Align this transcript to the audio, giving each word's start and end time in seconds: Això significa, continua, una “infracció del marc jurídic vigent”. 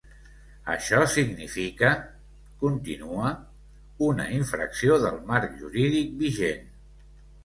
Això 0.75 0.99
significa, 1.15 1.91
continua, 2.63 3.33
una 4.07 4.25
“infracció 4.39 4.97
del 5.05 5.21
marc 5.33 5.53
jurídic 5.61 6.17
vigent”. 6.23 6.65